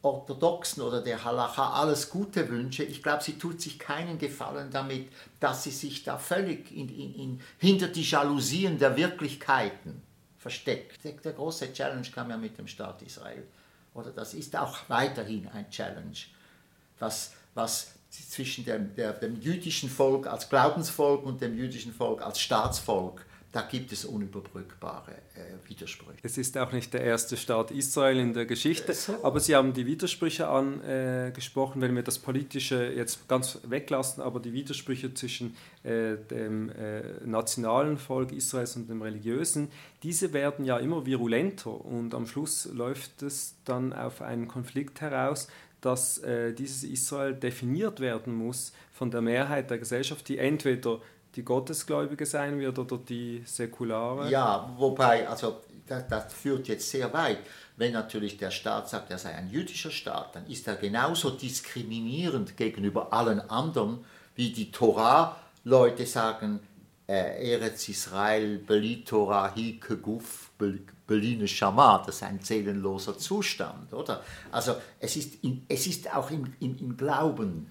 [0.01, 5.09] Orthodoxen oder der Halacha alles Gute wünsche, ich glaube, sie tut sich keinen Gefallen damit,
[5.41, 10.03] dass sie sich da völlig in, in, in, hinter die Jalousien der Wirklichkeiten
[10.39, 11.01] versteckt.
[11.03, 13.43] Der, große Challenge kam ja mit dem Staat Israel.
[13.93, 16.17] Oder das ist auch weiterhin ein Challenge,
[17.01, 22.41] was, was zwischen dem, der, dem jüdischen Volk als Glaubensvolk und dem jüdischen Volk als
[22.41, 26.19] Staatsvolk da gibt es unüberbrückbare äh, Widersprüche.
[26.23, 29.17] Es ist auch nicht der erste Staat Israel in der Geschichte, so.
[29.23, 34.53] aber Sie haben die Widersprüche angesprochen, wenn wir das Politische jetzt ganz weglassen, aber die
[34.53, 39.69] Widersprüche zwischen äh, dem äh, nationalen Volk Israels und dem religiösen,
[40.03, 45.49] diese werden ja immer virulenter und am Schluss läuft es dann auf einen Konflikt heraus,
[45.81, 51.01] dass äh, dieses Israel definiert werden muss von der Mehrheit der Gesellschaft, die entweder
[51.37, 54.31] die Gottesgläubige sein wird oder die säkulare?
[54.31, 57.39] Ja, wobei, also das, das, führt jetzt sehr weit.
[57.77, 62.57] Wenn natürlich der Staat sagt, er sei ein jüdischer Staat, dann ist er genauso diskriminierend
[62.57, 66.61] gegenüber allen anderen, wie die Torah-Leute sagen,
[67.07, 70.51] äh, Eretz Israel, Beli Torah, hi Keguf,
[71.07, 74.23] Beline Shama, das ist ein seelenloser Zustand, oder?
[74.51, 77.71] Also es ist, in, es ist auch im, im, im Glauben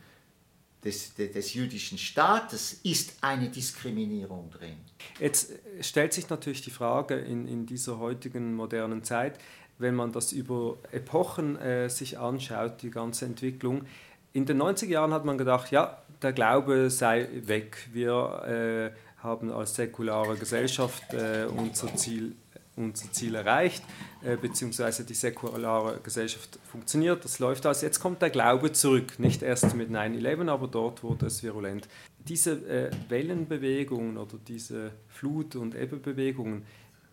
[0.85, 4.77] des, des, jüdischen Staates ist eine Diskriminierung drin.
[5.19, 9.39] Jetzt stellt sich natürlich die Frage in, in dieser heutigen modernen Zeit,
[9.79, 13.85] wenn man das über Epochen äh, sich anschaut, die ganze Entwicklung.
[14.31, 17.89] In den 90er Jahren hat man gedacht, ja, der Glaube sei weg.
[17.91, 22.35] Wir äh, haben als säkulare Gesellschaft äh, unser Ziel
[22.75, 23.83] unser Ziel erreicht,
[24.23, 27.85] äh, beziehungsweise die säkulare Gesellschaft funktioniert, das läuft also.
[27.85, 31.87] Jetzt kommt der Glaube zurück, nicht erst mit 9-11, aber dort wurde es virulent.
[32.19, 36.65] Diese äh, Wellenbewegungen oder diese Flut- und Ebbebewegungen,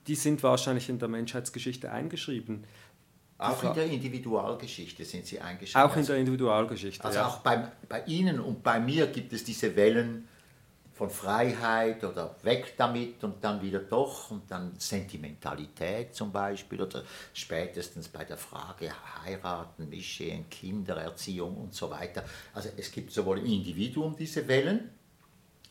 [0.07, 2.65] die sind wahrscheinlich in der Menschheitsgeschichte eingeschrieben.
[3.39, 5.83] Auch in der Individualgeschichte sind sie eingeschrieben.
[5.83, 7.05] Auch in der Individualgeschichte.
[7.05, 7.27] Also ja.
[7.27, 10.29] auch bei, bei Ihnen und bei mir gibt es diese Wellen
[11.03, 17.03] von Freiheit oder weg damit und dann wieder doch und dann Sentimentalität zum Beispiel oder
[17.35, 18.93] spätestens bei der Frage
[19.25, 22.23] heiraten, Mischehen, Kindererziehung und so weiter.
[22.55, 24.91] Also es gibt sowohl im Individuum diese Wellen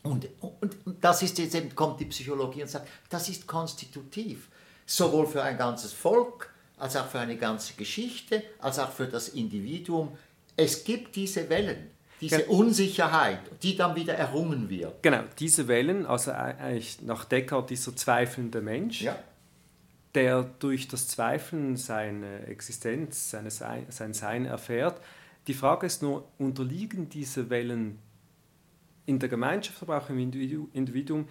[0.02, 4.50] und, und, und das ist jetzt eben, kommt die Psychologie und sagt, das ist konstitutiv,
[4.84, 9.30] sowohl für ein ganzes Volk als auch für eine ganze Geschichte, als auch für das
[9.30, 10.14] Individuum.
[10.58, 11.91] Es gibt diese Wellen
[12.22, 15.02] diese Unsicherheit, die dann wieder errungen wird.
[15.02, 19.18] Genau, diese Wellen, also eigentlich nach Descartes dieser zweifelnde Mensch, ja.
[20.14, 25.00] der durch das Zweifeln seine Existenz, seine Sein, sein Sein erfährt.
[25.48, 27.98] Die Frage ist nur, unterliegen diese Wellen
[29.04, 31.28] in der Gemeinschaft, aber auch im Individuum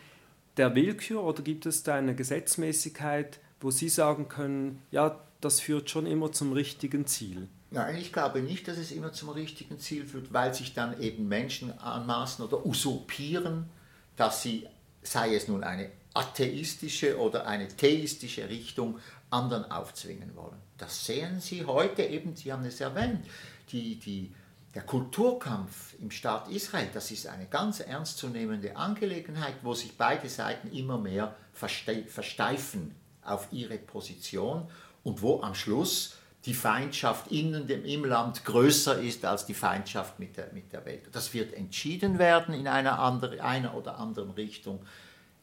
[0.58, 5.90] der Willkür oder gibt es da eine Gesetzmäßigkeit, wo Sie sagen können, ja, das führt
[5.90, 7.48] schon immer zum richtigen Ziel?
[7.74, 11.30] Nein, ich glaube nicht, dass es immer zum richtigen Ziel führt, weil sich dann eben
[11.30, 13.70] Menschen anmaßen oder usurpieren,
[14.18, 14.68] dass sie,
[15.02, 20.58] sei es nun eine atheistische oder eine theistische Richtung, anderen aufzwingen wollen.
[20.78, 23.26] Das sehen Sie heute eben, Sie haben es erwähnt,
[23.72, 24.36] die, die,
[24.76, 30.70] der Kulturkampf im Staat Israel, das ist eine ganz ernstzunehmende Angelegenheit, wo sich beide Seiten
[30.76, 34.68] immer mehr versteifen auf ihre Position
[35.04, 40.20] und wo am Schluss die Feindschaft innen dem, im Land größer ist als die Feindschaft
[40.20, 41.04] mit der, mit der Welt.
[41.12, 44.84] Das wird entschieden werden in einer, andere, einer oder anderen Richtung.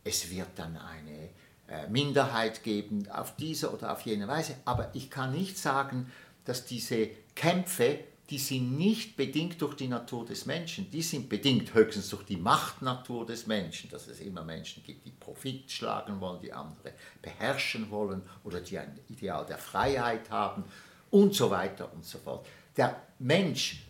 [0.02, 1.28] Es wird dann eine
[1.68, 4.56] äh, Minderheit geben auf diese oder auf jene Weise.
[4.64, 6.10] Aber ich kann nicht sagen,
[6.44, 11.72] dass diese Kämpfe die sind nicht bedingt durch die Natur des Menschen, die sind bedingt
[11.72, 16.40] höchstens durch die Machtnatur des Menschen, dass es immer Menschen gibt, die Profit schlagen wollen,
[16.40, 20.64] die andere beherrschen wollen oder die ein Ideal der Freiheit haben
[21.10, 22.46] und so weiter und so fort.
[22.76, 23.86] Der Mensch,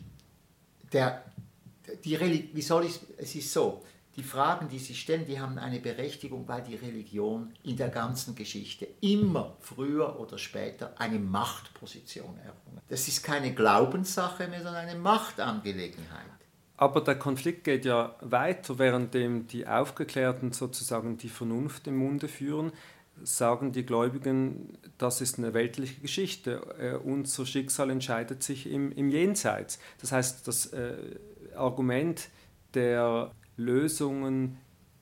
[0.93, 1.25] der,
[2.05, 3.83] die, wie soll ich, es ist so,
[4.19, 8.35] die Fragen, die Sie stellen, die haben eine Berechtigung, weil die Religion in der ganzen
[8.35, 12.83] Geschichte immer früher oder später eine Machtposition errungen.
[12.89, 16.27] Das ist keine Glaubenssache mehr, sondern eine Machtangelegenheit.
[16.77, 22.73] Aber der Konflikt geht ja weiter, währenddem die Aufgeklärten sozusagen die Vernunft im Munde führen,
[23.25, 26.63] sagen die Gläubigen, das ist eine weltliche Geschichte.
[26.79, 29.79] Äh, unser Schicksal entscheidet sich im, im Jenseits.
[30.01, 30.95] Das heißt, das äh,
[31.55, 32.29] Argument
[32.75, 34.59] der Lösungen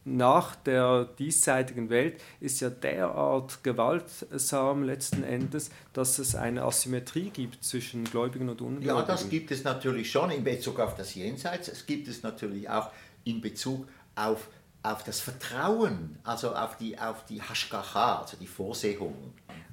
[0.06, 7.64] nach der diesseitigen Welt ist ja derart gewaltsam letzten Endes, dass es eine Asymmetrie gibt
[7.64, 8.96] zwischen Gläubigen und Ungläubigen.
[8.96, 11.66] Ja, das gibt es natürlich schon in Bezug auf das Jenseits.
[11.66, 12.90] Es gibt es natürlich auch
[13.24, 14.48] in Bezug auf,
[14.86, 19.14] auf das Vertrauen, also auf die, auf die Hashgacha, also die Vorsehung.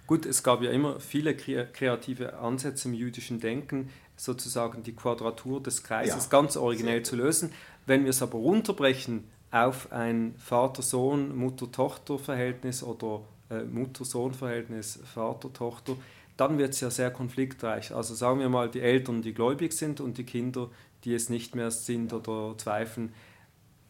[0.08, 5.84] Gut, es gab ja immer viele kreative Ansätze im jüdischen Denken, sozusagen die Quadratur des
[5.84, 7.52] Kreises ja, ganz originell zu lösen.
[7.86, 15.96] Wenn wir es aber runterbrechen auf ein Vater-Sohn, Mutter-Tochter-Verhältnis oder äh, Mutter-Sohn-Verhältnis, Vater-Tochter,
[16.38, 17.94] dann wird es ja sehr konfliktreich.
[17.94, 20.70] Also sagen wir mal, die Eltern, die gläubig sind und die Kinder,
[21.04, 23.14] die es nicht mehr sind oder zweifeln.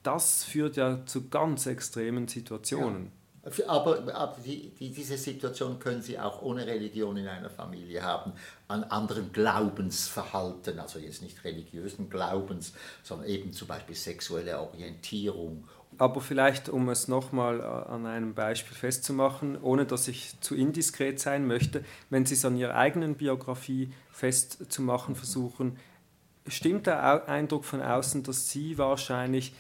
[0.04, 3.06] Das führt ja zu ganz extremen Situationen.
[3.06, 3.12] Ja.
[3.68, 8.32] Aber, aber die, die, diese Situation können Sie auch ohne Religion in einer Familie haben,
[8.70, 15.68] an anderen Glaubensverhalten, also jetzt nicht religiösen Glaubens, sondern eben zum Beispiel sexuelle Orientierung.
[15.98, 21.20] Aber vielleicht, um es nochmal äh, an einem Beispiel festzumachen, ohne dass ich zu indiskret
[21.20, 25.78] sein möchte, wenn Sie es an Ihrer eigenen Biografie festzumachen versuchen,
[26.48, 29.54] stimmt der Eindruck von außen, dass Sie wahrscheinlich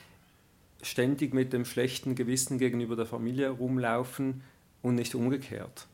[0.83, 4.43] ständig mit dem schlechten Gewissen gegenüber der Familie rumlaufen
[4.81, 5.87] und nicht umgekehrt.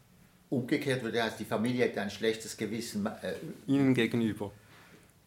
[0.49, 3.35] Umgekehrt würde heißen, die Familie hätte ein schlechtes Gewissen äh,
[3.67, 4.51] Ihnen gegenüber.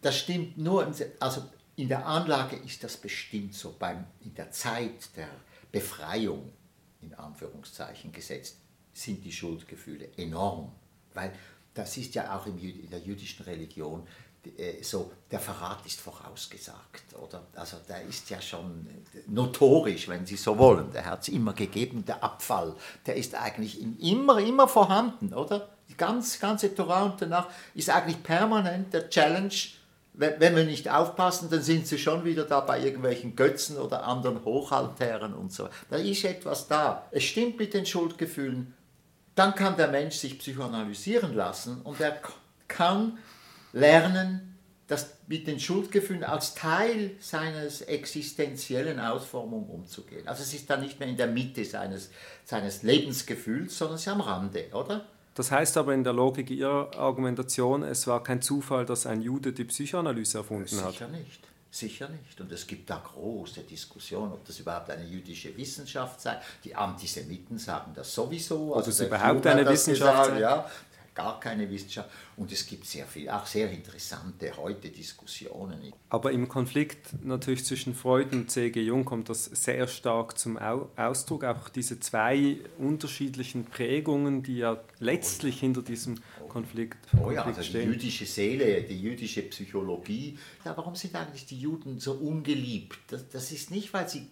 [0.01, 1.43] Das stimmt nur, also
[1.77, 5.29] in der Anlage ist das bestimmt so, beim, in der Zeit der
[5.71, 6.51] Befreiung,
[7.01, 8.59] in Anführungszeichen gesetzt,
[8.93, 10.73] sind die Schuldgefühle enorm.
[11.15, 11.33] Weil
[11.75, 14.07] das ist ja auch in der jüdischen Religion
[14.81, 17.43] so, der Verrat ist vorausgesagt, oder?
[17.55, 18.87] Also der ist ja schon
[19.29, 20.91] notorisch, wenn Sie so wollen.
[20.93, 22.75] Der hat es immer gegeben, der Abfall,
[23.07, 25.69] der ist eigentlich immer, immer vorhanden, oder?
[25.89, 29.55] Die ganz, ganze Torah und danach ist eigentlich permanent der Challenge,
[30.15, 34.45] wenn wir nicht aufpassen, dann sind sie schon wieder da bei irgendwelchen Götzen oder anderen
[34.45, 35.69] Hochaltären und so.
[35.89, 37.07] Da ist etwas da.
[37.11, 38.75] Es stimmt mit den Schuldgefühlen.
[39.35, 42.21] Dann kann der Mensch sich psychoanalysieren lassen und er
[42.69, 43.19] kann
[43.73, 44.53] lernen,
[44.87, 50.29] das mit den Schuldgefühlen als Teil seines existenziellen Ausformung umzugehen.
[50.29, 52.11] Also es ist dann nicht mehr in der Mitte seines,
[52.45, 55.07] seines Lebensgefühls, sondern es ist am Rande, oder?
[55.35, 59.53] Das heißt aber in der Logik Ihrer Argumentation, es war kein Zufall, dass ein Jude
[59.53, 60.93] die Psychoanalyse erfunden Sicher hat.
[60.93, 61.41] Sicher nicht.
[61.71, 62.39] Sicher nicht.
[62.39, 66.39] Und es gibt da große Diskussionen, ob das überhaupt eine jüdische Wissenschaft sei.
[66.65, 68.75] Die Antisemiten sagen das sowieso.
[68.75, 70.71] Also, also es überhaupt eine Wissenschaft gesagt, Ja,
[71.15, 72.11] gar keine Wissenschaft.
[72.37, 75.93] Und es gibt sehr viel, auch sehr interessante heute Diskussionen.
[76.09, 78.81] Aber im Konflikt natürlich zwischen Freud und C.G.
[78.83, 81.45] Jung kommt das sehr stark zum Ausdruck.
[81.45, 87.89] Auch diese zwei unterschiedlichen Prägungen, die ja letztlich hinter diesem Konflikt, oh ja, also stehen.
[87.89, 90.39] Die jüdische Seele, die jüdische Psychologie.
[90.65, 92.99] Ja, warum sind eigentlich die Juden so ungeliebt?
[93.09, 94.27] Das, das ist nicht, weil sie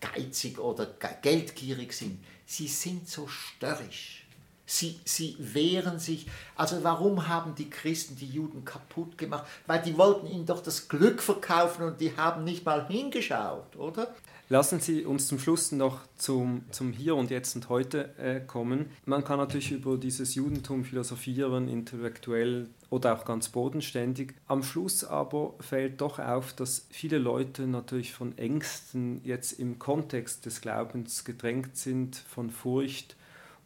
[0.00, 0.86] geizig oder
[1.22, 2.18] geldgierig sind.
[2.44, 4.25] Sie sind so störrisch
[4.66, 6.26] Sie, sie wehren sich.
[6.56, 9.46] Also warum haben die Christen die Juden kaputt gemacht?
[9.66, 14.14] Weil die wollten ihnen doch das Glück verkaufen und die haben nicht mal hingeschaut, oder?
[14.48, 18.90] Lassen Sie uns zum Schluss noch zum, zum Hier und Jetzt und Heute äh, kommen.
[19.04, 24.34] Man kann natürlich über dieses Judentum philosophieren, intellektuell oder auch ganz bodenständig.
[24.46, 30.46] Am Schluss aber fällt doch auf, dass viele Leute natürlich von Ängsten jetzt im Kontext
[30.46, 33.16] des Glaubens gedrängt sind, von Furcht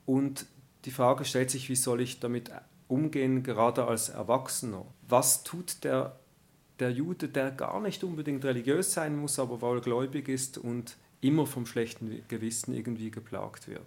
[0.06, 0.46] und
[0.84, 2.50] die Frage stellt sich, wie soll ich damit
[2.88, 4.84] umgehen, gerade als Erwachsener?
[5.08, 6.18] Was tut der,
[6.78, 11.46] der Jude, der gar nicht unbedingt religiös sein muss, aber wohl gläubig ist und immer
[11.46, 13.84] vom schlechten Gewissen irgendwie geplagt wird?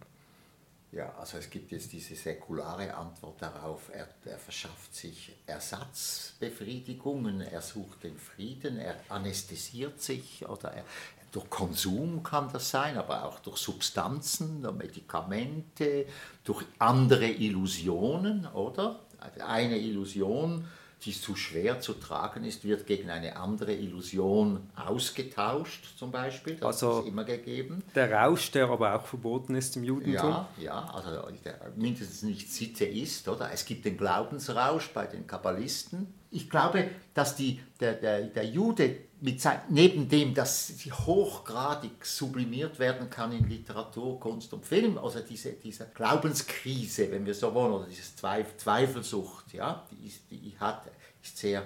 [0.93, 7.63] Ja, also es gibt jetzt diese säkulare Antwort darauf, er, er, verschafft sich Ersatzbefriedigungen, er
[7.63, 10.85] sucht den Frieden, er anästhesiert sich oder er,
[11.33, 16.05] durch Konsum kann das sein, aber auch durch Substanzen, durch Medikamente,
[16.43, 18.99] durch andere Illusionen, oder?
[19.45, 20.65] Eine Illusion
[21.05, 26.55] die zu schwer zu tragen ist, wird gegen eine andere Illusion ausgetauscht, zum Beispiel.
[26.55, 27.83] Das Also- ist immer gegeben.
[27.93, 30.29] Der Rausch, der aber auch verboten ist im Judentum.
[30.29, 31.09] Ja, ja, also
[31.43, 33.51] der mindestens nicht Sitte ist, oder?
[33.51, 36.13] Es gibt den Glaubensrausch bei den Kabbalisten.
[36.31, 42.05] Ich glaube, dass die, der, der, der Jude mit sein, neben dem, dass sie hochgradig
[42.05, 47.53] sublimiert werden kann in Literatur, Kunst und Film, also diese, diese Glaubenskrise, wenn wir so
[47.53, 50.83] wollen, oder diese Zweif Zweifelsucht, ja, die, ist, die hat,
[51.23, 51.63] ist sehr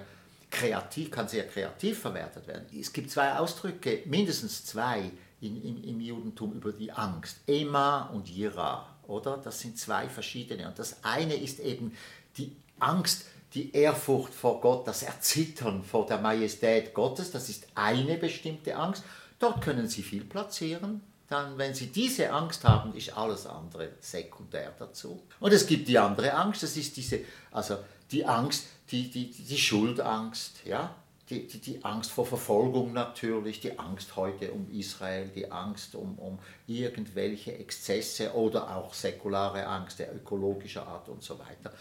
[0.48, 2.66] kreativ, kann sehr kreativ verwertet werden.
[2.78, 7.38] Es gibt zwei Ausdrücke, mindestens zwei in, im, im Judentum über die Angst.
[7.48, 9.36] Ema und Jira, oder?
[9.36, 10.68] Das sind zwei verschiedene.
[10.68, 11.92] Und das eine ist eben
[12.36, 13.24] die Angst,
[13.54, 19.02] die Ehrfurcht vor Gott, das Erzittern vor der Majestät Gottes, das ist eine bestimmte Angst.
[19.38, 21.00] Dort können Sie viel platzieren.
[21.28, 25.22] Dann, wenn Sie diese Angst haben, ist alles andere sekundär dazu.
[25.40, 27.20] Und es gibt die andere Angst, das ist diese,
[27.50, 27.78] also
[28.10, 30.94] die Angst, die, die, die Schuldangst, ja,
[31.28, 36.18] die, die, die Angst vor Verfolgung natürlich, die Angst heute um Israel, die Angst um,
[36.18, 41.72] um irgendwelche Exzesse oder auch säkulare Angst der ökologischer Art und so weiter.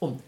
[0.00, 0.20] Und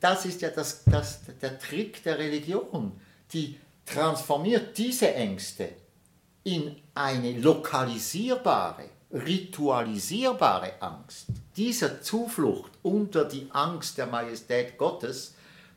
[0.00, 2.92] das ist ja das, das, der Trick der Religion,
[3.32, 5.70] die transformiert diese Ängste
[6.44, 11.26] in eine lokalisierbare, ritualisierbare Angst.
[11.56, 15.34] Dieser Zuflucht unter die Angst der Majestät Gottes,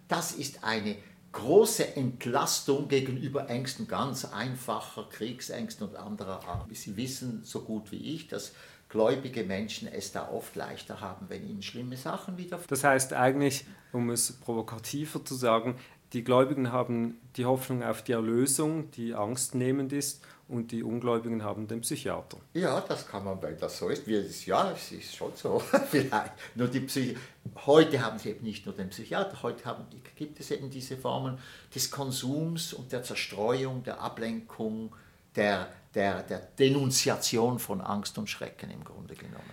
[0.08, 0.98] das ist eine
[1.32, 6.76] große Entlastung gegenüber Ängsten ganz einfacher Kriegsängsten und anderer Art.
[6.76, 8.54] Sie wissen so gut wie ich, dass
[8.90, 13.66] gläubige Menschen es da oft leichter haben, wenn ihnen schlimme Sachen wieder Das heißt eigentlich,
[13.92, 15.76] um es provokativer zu sagen,
[16.14, 21.68] die Gläubigen haben die Hoffnung auf die Erlösung, die angstnehmend ist, und die Ungläubigen haben
[21.68, 22.38] den Psychiater.
[22.54, 24.08] Ja, das kann man, weil das so ist.
[24.46, 25.60] Ja, es ist schon so.
[25.90, 26.32] Vielleicht.
[26.56, 27.18] Nur die Psychi
[27.66, 29.86] heute haben sie eben nicht nur den Psychiater, heute haben,
[30.16, 31.38] gibt es eben diese Formen
[31.74, 34.96] des Konsums und der Zerstreuung, der Ablenkung,
[35.38, 39.44] der, der, der Denunziation von Angst und Schrecken im Grunde genommen.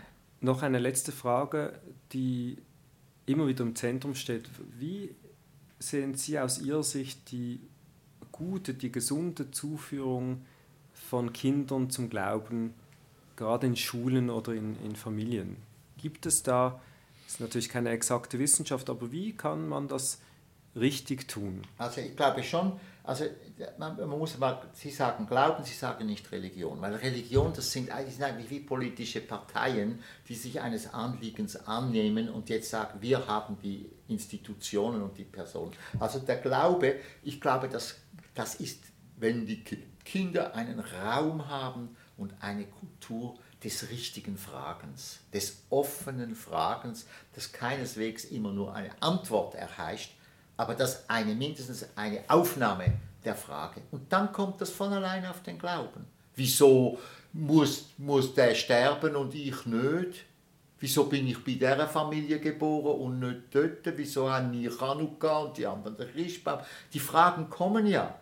[0.40, 1.78] Noch eine letzte Frage,
[2.12, 2.58] die
[3.26, 4.50] immer wieder im Zentrum steht.
[4.78, 5.14] Wie
[5.78, 7.60] sehen Sie aus Ihrer Sicht die
[8.32, 10.44] gute, die gesunde Zuführung
[10.92, 12.74] von Kindern zum Glauben,
[13.36, 15.56] gerade in Schulen oder in, in Familien?
[15.98, 16.80] Gibt es da,
[17.24, 20.20] das ist natürlich keine exakte Wissenschaft, aber wie kann man das
[20.76, 21.62] richtig tun?
[21.78, 22.72] Also ich glaube schon,
[23.04, 23.24] also
[23.78, 27.88] man, man muss mal, Sie sagen Glauben, Sie sagen nicht Religion, weil Religion, das sind,
[27.88, 33.26] das sind eigentlich wie politische Parteien, die sich eines Anliegens annehmen und jetzt sagen, wir
[33.26, 35.72] haben die Institutionen und die Personen.
[36.00, 37.96] Also der Glaube, ich glaube, das,
[38.34, 38.82] das ist,
[39.16, 46.34] wenn die Ki- Kinder einen Raum haben und eine Kultur des richtigen Fragens, des offenen
[46.34, 50.12] Fragens, das keineswegs immer nur eine Antwort erheischt,
[50.56, 52.92] aber das eine mindestens eine Aufnahme
[53.24, 53.82] der Frage.
[53.90, 56.04] Und dann kommt das von allein auf den Glauben.
[56.36, 56.98] Wieso
[57.32, 60.24] muss, muss der sterben und ich nicht?
[60.80, 63.96] Wieso bin ich bei dieser Familie geboren und nicht dort?
[63.96, 66.60] Wieso haben wir Chanukka und die anderen den Christbaum?
[66.92, 68.18] Die Fragen kommen ja.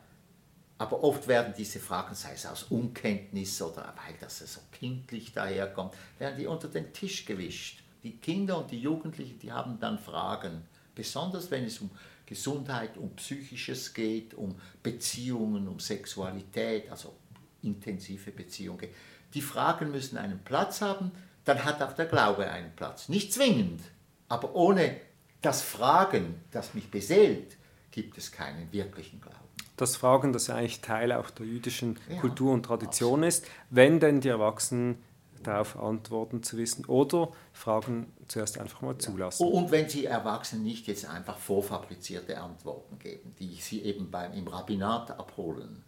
[0.78, 5.94] Aber oft werden diese Fragen, sei es aus Unkenntnis oder weil das so kindlich daherkommt,
[6.18, 7.82] werden die unter den Tisch gewischt.
[8.02, 10.62] Die Kinder und die Jugendlichen, die haben dann Fragen,
[10.94, 11.90] besonders wenn es um
[12.32, 17.14] Gesundheit, um Psychisches geht, um Beziehungen, um Sexualität, also
[17.62, 18.88] intensive Beziehungen.
[19.34, 21.10] Die Fragen müssen einen Platz haben,
[21.44, 23.10] dann hat auch der Glaube einen Platz.
[23.10, 23.82] Nicht zwingend,
[24.28, 24.96] aber ohne
[25.42, 27.58] das Fragen, das mich beseelt,
[27.90, 29.36] gibt es keinen wirklichen Glauben.
[29.76, 34.00] Das Fragen, das ja eigentlich Teil auch der jüdischen Ja, Kultur und Tradition ist, wenn
[34.00, 35.02] denn die Erwachsenen
[35.42, 39.46] darauf antworten zu wissen oder Fragen zuerst einfach mal zulassen.
[39.46, 44.46] Und wenn Sie Erwachsenen nicht jetzt einfach vorfabrizierte Antworten geben, die Sie eben beim, im
[44.48, 45.84] Rabbinat abholen,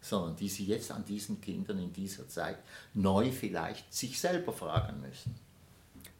[0.00, 2.58] sondern die Sie jetzt an diesen Kindern in dieser Zeit
[2.94, 5.34] neu vielleicht sich selber fragen müssen.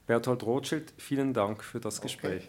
[0.06, 2.48] Berthold Rothschild, vielen Dank für das Gespräch.